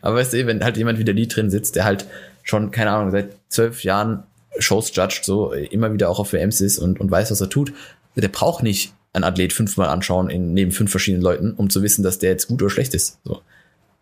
[0.07, 2.07] Aber weißt du, wenn halt jemand wie der Lee drin sitzt, der halt
[2.45, 4.23] schon, keine Ahnung, seit zwölf Jahren
[4.61, 7.51] Shows judged, so äh, immer wieder auch auf WMs ist und, und weiß, was er
[7.51, 7.73] tut,
[8.15, 12.05] der braucht nicht einen Athlet fünfmal anschauen in, neben fünf verschiedenen Leuten, um zu wissen,
[12.05, 13.19] dass der jetzt gut oder schlecht ist.
[13.25, 13.43] So.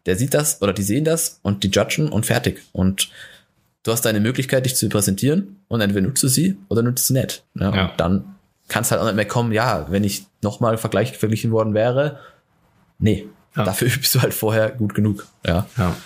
[0.05, 2.61] Der sieht das oder die sehen das und die judgen und fertig.
[2.73, 3.09] Und
[3.83, 7.15] du hast deine Möglichkeit, dich zu präsentieren und entweder nutzt du sie oder nutzt sie
[7.15, 7.45] nicht.
[7.55, 7.87] Ja, Ja.
[7.87, 8.35] Und dann
[8.69, 12.19] kannst halt auch nicht mehr kommen, ja, wenn ich nochmal vergleich, verglichen worden wäre,
[12.99, 13.65] nee, Ja.
[13.65, 15.27] dafür bist du halt vorher gut genug.
[15.47, 15.67] Ja.
[15.77, 15.97] Ja.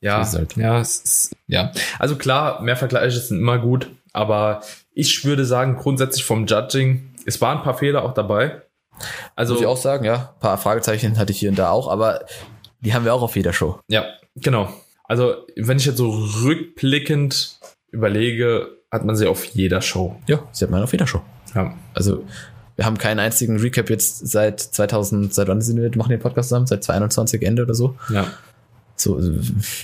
[0.00, 0.56] Ja, halt.
[0.56, 1.72] ja, ist, ja.
[1.98, 4.60] Also klar, mehr Vergleiche sind immer gut, aber
[4.92, 8.62] ich würde sagen, grundsätzlich vom Judging, es waren ein paar Fehler auch dabei.
[9.34, 10.34] Also, Muss ich auch sagen, ja.
[10.34, 12.24] Ein paar Fragezeichen hatte ich hier und da auch, aber
[12.80, 13.80] die haben wir auch auf jeder Show.
[13.88, 14.04] ja,
[14.36, 14.68] genau.
[15.04, 17.58] Also, wenn ich jetzt so rückblickend
[17.90, 20.16] überlege, hat man sie auf jeder Show.
[20.26, 21.22] Ja, sie hat man auf jeder Show.
[21.54, 21.74] Ja.
[21.94, 22.24] Also
[22.76, 26.50] Wir haben keinen einzigen Recap jetzt seit 2000, seit wann sind wir, machen den Podcast
[26.50, 26.66] zusammen?
[26.66, 27.96] Seit 2021 Ende oder so?
[28.10, 28.26] Ja.
[28.96, 29.20] So,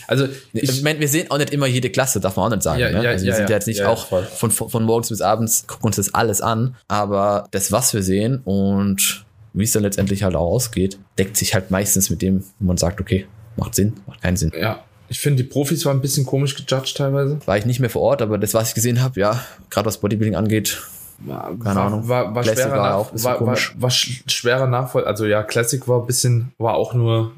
[0.08, 2.62] Also ich, ich meine, wir sehen auch nicht immer jede Klasse, darf man auch nicht
[2.62, 2.80] sagen.
[2.80, 3.04] Ja, ne?
[3.04, 3.56] ja, also wir ja, sind ja.
[3.56, 6.76] jetzt nicht auch von, von, morgens bis abends, gucken uns das alles an.
[6.88, 11.54] Aber das, was wir sehen und wie es dann letztendlich halt auch ausgeht, deckt sich
[11.54, 13.26] halt meistens mit dem, wo man sagt, okay,
[13.56, 14.52] macht Sinn, macht keinen Sinn.
[14.58, 14.82] ja.
[15.08, 17.38] Ich finde, die Profis waren ein bisschen komisch gejudged teilweise.
[17.44, 19.98] War ich nicht mehr vor Ort, aber das, was ich gesehen habe, ja, gerade was
[19.98, 20.80] Bodybuilding angeht,
[21.26, 22.08] Keine war, Ahnung.
[22.08, 25.04] War, war, schwerer, war nach, war, war, war sch- schwerer Nachvoll.
[25.04, 27.32] Also ja, Classic war ein bisschen, war auch nur,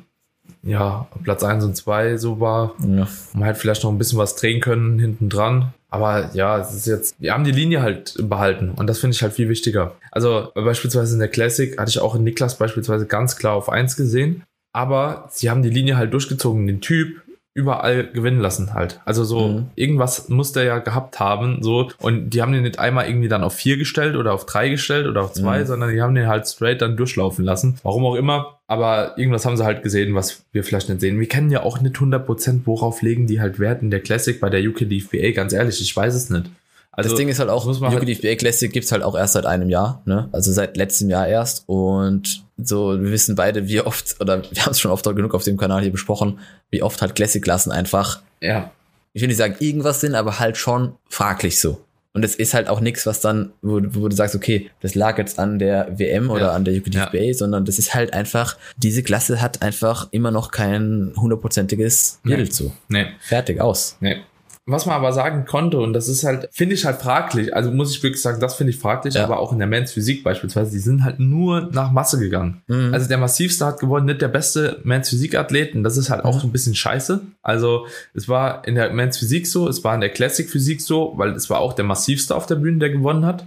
[0.63, 2.73] ja, Platz 1 und 2 so war.
[2.81, 5.73] ja, Man halt vielleicht noch ein bisschen was drehen können hinten dran.
[5.91, 9.23] Aber ja, es ist jetzt, wir haben die Linie halt behalten und das finde ich
[9.23, 9.93] halt viel wichtiger.
[10.11, 13.95] Also beispielsweise in der Classic hatte ich auch in Niklas beispielsweise ganz klar auf 1
[13.97, 17.23] gesehen, aber sie haben die Linie halt durchgezogen, den Typ
[17.55, 19.01] überall gewinnen lassen halt.
[19.05, 19.67] Also so Mhm.
[19.77, 23.45] irgendwas muss der ja gehabt haben, so und die haben den nicht einmal irgendwie dann
[23.45, 25.67] auf 4 gestellt oder auf 3 gestellt oder auf 2, Mhm.
[25.67, 27.79] sondern die haben den halt straight dann durchlaufen lassen.
[27.85, 31.21] Warum auch immer, aber irgendwas haben sie halt gesehen, was wir vielleicht nicht sehen.
[31.21, 34.51] Wir kennen ja auch nicht 100%, worauf legen die halt Wert in der Classic bei
[34.51, 36.51] der UK DFBA, ganz ehrlich, ich weiß es nicht.
[36.97, 39.69] Also, das Ding ist halt auch, man halt- Classic gibt's halt auch erst seit einem
[39.69, 40.29] Jahr, ne?
[40.33, 41.65] Also seit letztem Jahr erst.
[41.67, 45.43] Und so, wir wissen beide, wie oft, oder wir haben es schon oft genug auf
[45.45, 46.39] dem Kanal hier besprochen,
[46.71, 48.71] wie oft halt Classic-Klassen einfach, ja,
[49.13, 51.81] ich will nicht sagen irgendwas sind, aber halt schon fraglich so.
[52.17, 55.19] Und es ist halt auch nichts, was dann, wo, wo du sagst, okay, das lag
[55.19, 56.53] jetzt an der WM oder Ja.
[56.53, 61.13] an der UKDFBA, sondern das ist halt einfach, diese Klasse hat einfach immer noch kein
[61.17, 62.37] hundertprozentiges Nee.
[62.37, 62.71] Bild so.
[62.89, 63.07] nee.
[63.21, 63.97] Fertig, aus.
[63.99, 64.19] Nee.
[64.67, 67.91] Was man aber sagen konnte, und das ist halt, finde ich halt fraglich, also muss
[67.95, 69.25] ich wirklich sagen, das finde ich fraglich, Ja.
[69.25, 72.63] aber auch in der Men's Physik beispielsweise, die sind halt nur nach Masse gegangen.
[72.67, 72.95] Mhm.
[72.95, 76.25] Also der massivste hat gewonnen, nicht der beste Men's Physik Athlet, und das ist halt
[76.25, 77.21] auch so ein bisschen scheiße.
[77.43, 81.13] Also es war in der Men's Physik so, es war in der Classic Physik so,
[81.17, 83.45] weil es war auch der massivste auf der Bühne, der gewonnen hat.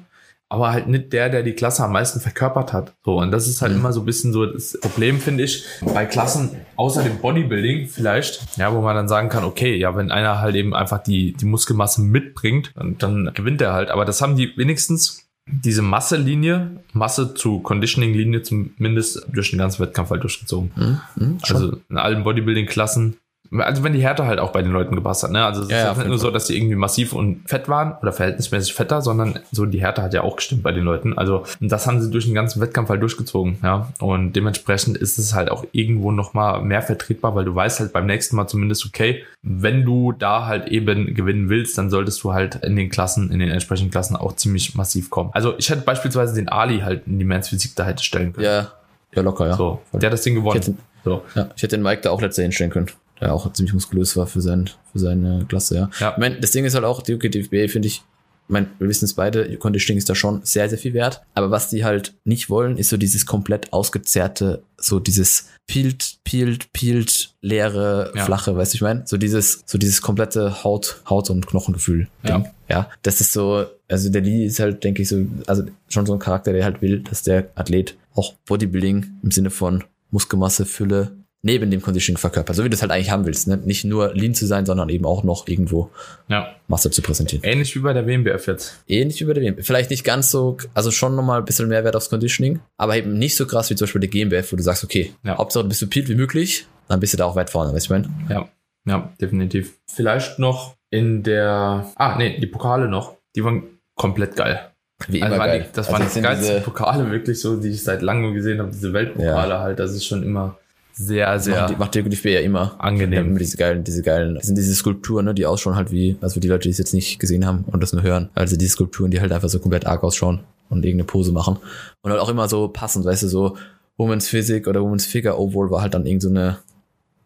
[0.50, 2.94] Aber halt nicht der, der die Klasse am meisten verkörpert hat.
[3.04, 3.80] So, und das ist halt Mhm.
[3.80, 8.58] immer so ein bisschen so das Problem, finde ich, bei Klassen außer dem Bodybuilding vielleicht,
[8.58, 11.46] ja, wo man dann sagen kann, okay, ja, wenn einer halt eben einfach die, die
[11.46, 13.90] Muskelmasse mitbringt, dann, dann gewinnt er halt.
[13.90, 20.10] Aber das haben die wenigstens diese Masselinie, Masse zu Conditioning-Linie zumindest durch den ganzen Wettkampf
[20.12, 20.72] halt durchgezogen.
[20.76, 21.00] Mhm.
[21.16, 21.38] Mhm.
[21.50, 23.18] Also in allen Bodybuilding-Klassen.
[23.52, 25.46] Also wenn die Härte halt auch bei den Leuten gepasst hat, ne?
[25.46, 27.68] Also es Ja, ist ja, auf nicht nur so, dass die irgendwie massiv und fett
[27.70, 31.18] waren oder verhältnismäßig fetter, sondern so die Härte hat ja auch gestimmt bei den Leuten.
[31.18, 33.88] Also das haben sie durch den ganzen Wettkampf halt durchgezogen, ja.
[34.00, 38.06] Und dementsprechend ist es halt auch irgendwo nochmal mehr vertretbar, weil du weißt halt beim
[38.06, 42.56] nächsten Mal zumindest, okay, wenn du da halt eben gewinnen willst, dann solltest du halt
[42.64, 45.30] in den Klassen, in den entsprechenden Klassen auch ziemlich massiv kommen.
[45.34, 48.46] Also ich hätte beispielsweise den Ali halt in die Men's Physik da hätte stellen können.
[48.46, 48.72] ja,
[49.16, 49.54] ja, locker, ja.
[49.56, 50.60] So, der hat das Ding Ich gewonnen.
[50.60, 51.22] hätte, So.
[51.34, 52.88] ja, ich hätte den Mike da auch letztes Jahr hinstellen können,
[53.22, 55.90] der auch ziemlich muskulös war für, sein, für seine Klasse, ja.
[56.00, 56.12] Ja.
[56.12, 58.04] Ich mein, das Ding ist halt auch, die UKDFB finde ich,
[58.50, 61.22] mein, wir wissen es beide, Conditioning ist da schon sehr, sehr viel wert.
[61.34, 66.72] Aber was die halt nicht wollen, ist so dieses komplett ausgezerrte, so dieses peelt, peelt,
[66.72, 68.24] peelt, leere, Ja.
[68.24, 69.04] flache, weißt du, ich meine?
[69.06, 72.08] So dieses, so dieses komplette Haut, Haut- und Knochengefühl.
[72.24, 72.46] Ja.
[72.70, 72.90] Ja.
[73.02, 76.20] Das ist so, also der Lee ist halt, denke ich, so, also schon so ein
[76.20, 81.12] Charakter, der halt will, dass der Athlet auch Bodybuilding im Sinne von Muskelmasse, Fülle,
[81.44, 82.56] neben dem Conditioning verkörpert.
[82.56, 83.58] So wie du das halt eigentlich haben willst, ne?
[83.58, 85.90] Nicht nur lean zu sein, sondern eben auch noch irgendwo
[86.28, 86.56] Ja.
[86.68, 87.44] Masse zu präsentieren.
[87.44, 88.84] Ähnlich wie bei der WMBF jetzt.
[88.88, 89.64] Ähnlich wie bei der WM.
[89.64, 93.18] Vielleicht nicht ganz so, also schon nochmal ein bisschen mehr Wert aufs Conditioning, aber eben
[93.18, 95.38] nicht so krass wie zum Beispiel die GmbF, wo du sagst, okay, Ja.
[95.38, 97.90] Hauptsache du bist so peeled wie möglich, dann bist du da auch weit vorne, weißt
[97.90, 98.10] du, ich meine?
[98.30, 98.50] Ja,
[98.86, 99.74] ja, definitiv.
[99.94, 103.64] Vielleicht noch in der, ah, nee, die Pokale noch, die waren
[103.96, 104.72] komplett geil.
[105.08, 105.68] Wie Also immer waren geil.
[105.70, 108.60] Die, das Also waren die geilsten diese- Pokale wirklich so, die ich seit langem gesehen
[108.60, 110.58] habe, diese Weltpokale halt, das ist schon immer
[110.98, 112.76] sehr, sehr Macht, macht die DFB ja immer.
[112.80, 113.28] Angenehm.
[113.28, 116.40] immer diese geilen, diese geilen, das sind diese Skulpturen, ne, die ausschauen halt wie, also
[116.40, 119.12] die Leute, die es jetzt nicht gesehen haben und das nur hören, also diese Skulpturen,
[119.12, 121.58] die halt einfach so komplett arg ausschauen und irgendeine Pose machen.
[122.02, 123.58] Und halt auch immer so passend, weißt du, so
[123.98, 126.58] Women's Physik oder Women's Figure Overall war halt dann irgend so eine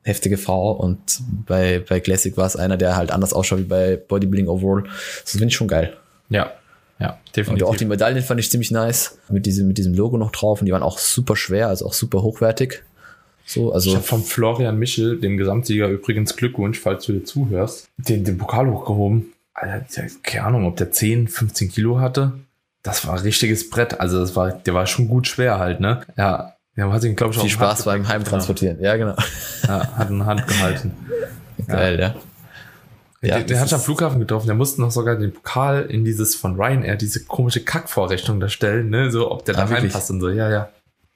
[0.04, 3.96] heftige Frau und bei, bei Classic war es einer, der halt anders ausschaut wie bei
[3.96, 4.84] Bodybuilding Overall.
[5.22, 5.94] Das finde ich schon geil.
[6.30, 6.52] Ja,
[7.00, 7.68] ja, Und definitiv.
[7.68, 10.66] auch die Medaillen fand ich ziemlich nice, mit diesem, mit diesem Logo noch drauf und
[10.66, 12.84] die waren auch super schwer, also auch super hochwertig.
[13.46, 17.90] So, ich also habe vom Florian Michel, dem Gesamtsieger, übrigens Glückwunsch, falls du dir zuhörst,
[17.98, 19.34] den, den Pokal hochgehoben.
[19.54, 22.34] Alter, keine Ahnung, ob der 10, 15 Kilo hatte.
[22.84, 24.00] Das war ein richtiges Brett.
[24.00, 26.02] Also das war, der war schon gut schwer halt, ne?
[26.18, 28.82] Ja, der hat ihn, glaube ich, viel auf Spaß beim Heimtransportieren.
[28.82, 29.16] Ja, genau.
[29.64, 30.94] Ja, hat eine Hand gehalten.
[31.68, 32.16] Geil, ja.
[33.24, 34.48] Ja, den, den hat ich am Flughafen getroffen.
[34.48, 38.90] Der musste noch sogar den Pokal in dieses von Ryanair, diese komische Kackvorrichtung da stellen,
[38.90, 39.12] ne?
[39.12, 39.94] So, ob der da Ah, wirklich?
[39.94, 40.30] reinpasst und so.
[40.30, 40.70] Ja, ja.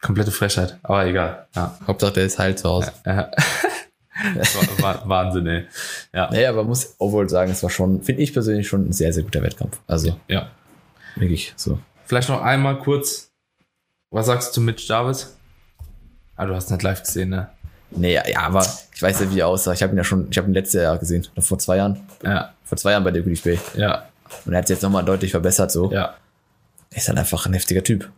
[0.06, 0.78] Komplette Frechheit.
[0.84, 1.48] Aber egal.
[1.56, 1.76] Ja.
[1.88, 2.92] Hauptsache, der ist halt zu Hause.
[3.06, 3.32] ja.
[5.06, 5.66] Wahnsinn, ey.
[6.14, 6.30] Ja.
[6.32, 9.24] Naja, aber muss obwohl sagen, es war schon, finde ich persönlich schon ein sehr, sehr
[9.24, 9.80] guter Wettkampf.
[9.88, 10.50] Also ja.
[11.16, 11.80] wirklich so.
[12.06, 13.32] Vielleicht noch einmal kurz
[14.12, 15.36] Was sagst du zu Mitch Jarvis?
[16.36, 17.50] Ah, du hast nicht live gesehen, ne?
[17.92, 19.74] Nee, ja, aber ich weiß ja, wie er aussah.
[19.74, 22.02] Ich habe ihn ja schon, ich habe ihn letztes Jahr gesehen, oder vor zwei Jahren.
[22.24, 23.60] Ja, Vor zwei Jahren bei der Bay.
[23.76, 24.06] ja,
[24.46, 25.92] Und er hat sich jetzt nochmal deutlich verbessert, so.
[25.92, 26.16] ja.
[26.92, 28.10] Er ist halt einfach ein heftiger Typ.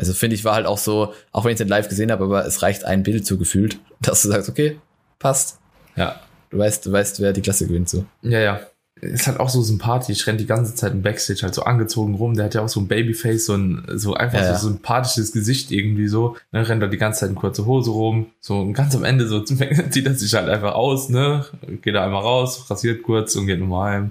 [0.00, 2.24] Also finde ich, war halt auch so, auch wenn ich es nicht live gesehen habe,
[2.24, 4.78] aber es reicht ein Bild so gefühlt, dass du sagst, okay,
[5.18, 5.58] passt.
[5.94, 6.18] Ja,
[6.50, 8.04] Du weißt, du weißt, wer die Klasse gewinnt, so.
[8.22, 8.60] ja, ja.
[9.02, 12.34] Ist halt auch so sympathisch, rennt die ganze Zeit im Backstage halt so angezogen rum.
[12.34, 15.70] Der hat ja auch so ein Babyface, so ein so einfach Ja, so sympathisches Gesicht
[15.70, 16.36] irgendwie so.
[16.52, 18.26] Ne, rennt da die ganze Zeit in kurze Hose rum.
[18.40, 21.46] So und ganz am Ende so zieht er sich halt einfach aus, ne?
[21.80, 24.10] Geht da einmal raus, rasiert kurz und geht nochmal heim.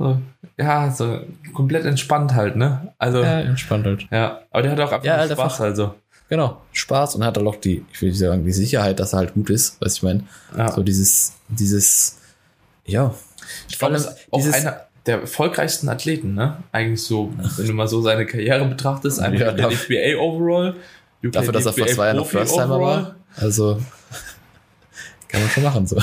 [0.00, 0.18] So,
[0.56, 1.20] ja, so
[1.52, 2.94] komplett entspannt halt, ne?
[2.96, 4.06] Also, ja, entspannt halt.
[4.50, 5.94] aber der hat auch einfach Ja, halt Spaß, einfach- also.
[6.30, 9.18] Genau, Spaß und hat halt auch die, ich will nicht sagen, die Sicherheit, dass er
[9.18, 10.22] halt gut ist, was ich meine.
[10.56, 10.72] Ja.
[10.72, 12.18] So dieses, dieses,
[12.86, 13.12] ja.
[13.68, 13.98] Ich glaube,
[14.30, 16.56] auch einer der erfolgreichsten Athleten, ne?
[16.72, 20.76] Eigentlich so, wenn du mal so seine Karriere betrachtest, einfach Ja, der FBA Overall.
[21.22, 23.16] UK Dafür, dass er vor zwei Jahren noch First-Timer war.
[23.36, 23.78] Also,
[25.28, 26.00] kann man schon machen, so.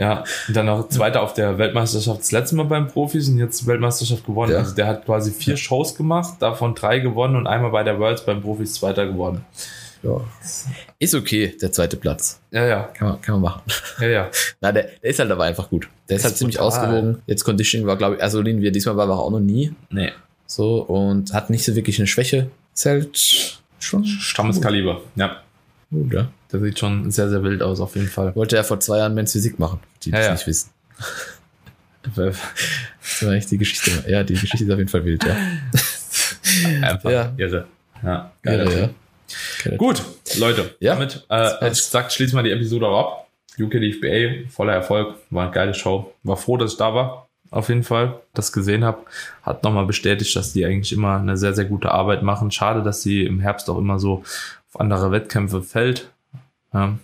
[0.00, 3.66] Ja, und dann noch Zweiter auf der Weltmeisterschaft das letzte Mal beim Profis und jetzt
[3.66, 4.52] Weltmeisterschaft gewonnen.
[4.52, 4.58] Ja.
[4.58, 8.24] Also der hat quasi vier Shows gemacht, davon drei gewonnen und einmal bei der Worlds
[8.24, 9.44] beim Profis Zweiter geworden.
[10.02, 10.18] Ja.
[10.98, 12.40] Ist okay, der zweite Platz.
[12.50, 13.62] Ja, ja, Kann man, kann man machen.
[14.00, 14.30] ja, ja.
[14.62, 15.88] Na, der, der ist halt aber einfach gut.
[16.08, 16.68] Der ist, Ist halt ziemlich brutal.
[16.86, 17.22] ausgewogen.
[17.26, 19.74] Jetzt Conditioning war, glaube ich, also wie er diesmal war, war er auch noch nie.
[19.90, 20.12] Nee,
[20.46, 22.48] So, und hat nicht so wirklich eine Schwäche.
[22.74, 25.02] Ist halt schon Stammeskaliber.
[25.16, 25.36] Ja,
[25.90, 26.28] ja.
[26.52, 28.34] der sieht schon sehr, sehr wild aus auf jeden Fall.
[28.36, 30.32] Wollte er vor zwei Jahren Men's Physik machen, die Ja, das ja.
[30.34, 30.70] nicht wissen.
[33.12, 33.90] Das war echt die Geschichte.
[34.10, 35.36] Ja, die Geschichte ist auf jeden Fall wild, ja.
[36.88, 37.32] Einfach Ja.
[37.36, 37.66] irre.
[38.02, 38.90] Ja, Ja, geiler
[39.66, 39.76] ja.
[39.76, 40.02] Gut,
[40.38, 40.94] Leute, Ja.
[40.94, 43.26] damit, äh, als gesagt, schließen wir die Episode auch ab.
[43.58, 46.12] UK DFBA, voller Erfolg, war eine geile Show.
[46.22, 49.00] War froh, dass ich da war, auf jeden Fall, das gesehen habe.
[49.42, 52.50] Hat nochmal bestätigt, dass die eigentlich immer eine sehr, sehr gute Arbeit machen.
[52.50, 54.22] Schade, dass sie im Herbst auch immer so
[54.72, 56.10] auf andere Wettkämpfe fällt.
[56.72, 56.98] Ja.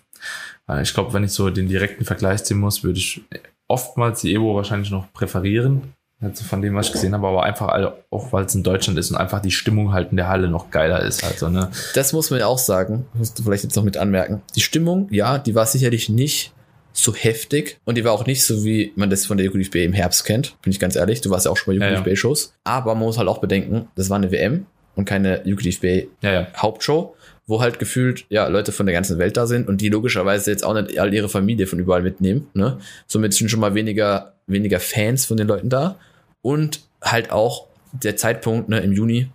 [0.83, 3.23] Ich glaube, wenn ich so den direkten Vergleich ziehen muss, würde ich
[3.69, 5.95] oftmals die Evo wahrscheinlich noch präferieren.
[6.21, 9.11] Also von dem, was ich gesehen habe, aber einfach auch weil es in Deutschland ist
[9.11, 11.23] und einfach die Stimmung halt in der Halle noch geiler ist.
[11.23, 11.71] Also, ne?
[11.95, 14.41] Das muss man ja auch sagen, musst du vielleicht jetzt noch mit anmerken.
[14.55, 16.55] Die Stimmung, ja, die war sicherlich nicht
[16.95, 19.93] so heftig und die war auch nicht so, wie man das von der UQDFB im
[19.93, 21.21] Herbst kennt, bin ich ganz ehrlich.
[21.21, 22.01] Du warst ja auch schon bei Ja, ja.
[22.01, 22.55] UQDFB-Shows.
[22.65, 26.47] Aber man muss halt auch bedenken, das war eine WM und keine UQDFB Ja, ja.
[26.57, 27.15] Hauptshow,
[27.47, 30.65] wo halt gefühlt ja Leute von der ganzen Welt da sind und die logischerweise jetzt
[30.65, 32.49] auch nicht all ihre Familie von überall mitnehmen.
[32.55, 32.79] Ne?
[33.07, 35.97] Somit sind schon mal weniger weniger Fans von den Leuten da
[36.43, 39.29] und halt auch der Zeitpunkt ne, im Juni.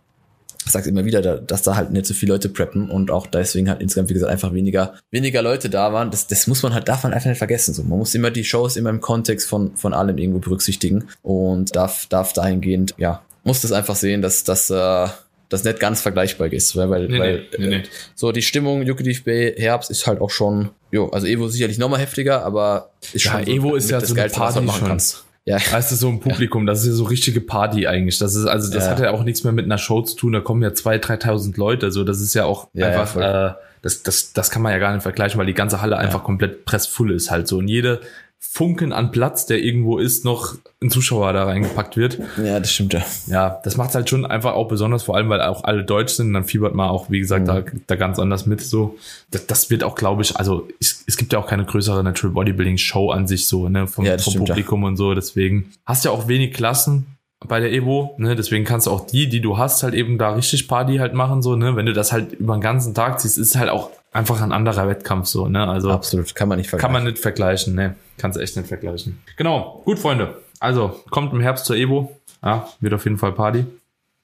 [0.65, 3.25] Ich sag's immer wieder, da- dass da halt nicht so viele Leute preppen und auch
[3.27, 6.11] deswegen halt insgesamt, wie gesagt, einfach weniger, weniger Leute da waren.
[6.11, 7.73] Das, das muss man halt, darf man einfach nicht vergessen.
[7.73, 11.75] So, man muss immer die Shows immer im Kontext von, von allem irgendwo berücksichtigen und
[11.75, 15.07] darf, darf dahingehend, ja, muss das einfach sehen, dass, dass, äh,
[15.51, 17.83] das nicht ganz vergleichbar ist, weil, weil, Nee, weil nee, nee, äh,
[18.15, 21.99] so die Stimmung Jukedif Bay Herbst ist halt auch schon, jo, also Evo sicherlich nochmal
[21.99, 24.59] heftiger, aber ist Ja, schon so Evo ist mit ja das so Geilste, was Party
[24.59, 24.87] man machen schon.
[24.87, 25.25] kannst.
[25.45, 28.17] Ja, Weißt du, so ein Publikum, das ist ja so richtige Party eigentlich.
[28.19, 28.91] Das ist, also, das Ja.
[28.91, 30.33] hat ja auch nichts mehr mit einer Show zu tun.
[30.33, 31.91] Da kommen ja 2.000, 3.000 Leute.
[31.91, 33.23] So, das ist ja auch Ja, ja, einfach, voll.
[33.23, 36.23] äh, das, das, das kann man ja gar nicht vergleichen, weil die ganze Halle einfach
[36.23, 37.57] komplett pressfull ist halt so.
[37.57, 38.01] Und jede
[38.43, 42.17] Funken an Platz, der irgendwo ist, noch ein Zuschauer da reingepackt wird.
[42.43, 43.01] ja, das stimmt ja.
[43.27, 46.33] Ja, das macht halt schon einfach auch besonders, vor allem, weil auch alle deutsch sind.
[46.33, 48.61] Dann fiebert man auch, wie gesagt, da, da ganz anders mit.
[48.61, 48.97] So,
[49.29, 52.33] das, das wird auch, glaube ich, also es, es gibt ja auch keine größere Natural
[52.33, 54.55] Bodybuilding Show an sich so, ne, vom, Ja, vom stimmt, ja.
[54.55, 55.13] Publikum und so.
[55.13, 57.05] Deswegen hast ja auch wenig Klassen
[57.47, 60.31] bei der Evo, ne, deswegen kannst du auch die, die du hast, halt eben da
[60.31, 63.39] richtig Party halt machen, so, ne, wenn du das halt über den ganzen Tag ziehst,
[63.39, 65.89] ist halt auch einfach ein anderer Wettkampf, so, ne, also.
[65.89, 67.03] Absolut, kann man nicht Kann vergleichen.
[67.03, 67.95] man nicht vergleichen, ne.
[68.21, 69.19] Kannst du echt nicht vergleichen.
[69.35, 70.35] Genau, gut, Freunde.
[70.59, 72.15] Also, kommt im Herbst zur Evo.
[72.43, 73.65] Ja, wird auf jeden Fall Party.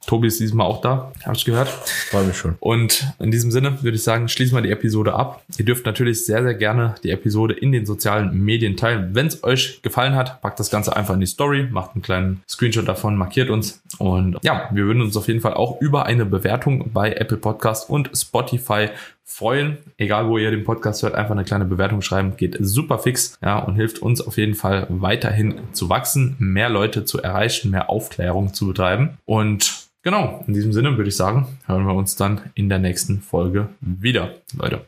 [0.05, 1.67] Tobi ist diesmal auch da, habe ich gehört.
[1.67, 2.55] Freue mich schon.
[2.59, 5.43] Und in diesem Sinne würde ich sagen, schließen wir die Episode ab.
[5.57, 9.09] Ihr dürft natürlich sehr, sehr gerne die Episode in den sozialen Medien teilen.
[9.13, 12.41] Wenn es euch gefallen hat, packt das Ganze einfach in die Story, macht einen kleinen
[12.47, 13.81] Screenshot davon, markiert uns.
[13.97, 17.89] Und ja, wir würden uns auf jeden Fall auch über eine Bewertung bei Apple Podcast
[17.89, 18.89] und Spotify
[19.27, 19.77] freuen.
[19.97, 22.35] Egal, wo ihr den Podcast hört, einfach eine kleine Bewertung schreiben.
[22.37, 27.05] Geht super fix, ja, und hilft uns auf jeden Fall weiterhin zu wachsen, mehr Leute
[27.05, 29.17] zu erreichen, mehr Aufklärung zu betreiben.
[29.25, 33.19] Und Genau, in diesem Sinne würde ich sagen, hören wir uns dann in der nächsten
[33.19, 34.85] Folge wieder, Leute.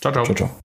[0.00, 0.24] Ciao, ciao.
[0.24, 0.62] Ciao, ciao.